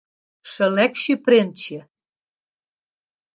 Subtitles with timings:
[0.53, 1.79] Seleksje printsje.